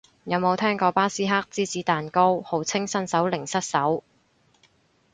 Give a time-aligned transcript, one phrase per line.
[0.23, 4.03] 有冇聽過巴斯克芝士蛋糕，號稱新手零失手